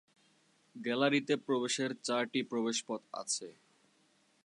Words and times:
গ্যালারিতে 0.75 1.33
প্রবেশের 1.37 1.91
চারটি 2.03 2.39
প্রবেশপথ 2.43 3.01
আছে। 3.13 3.47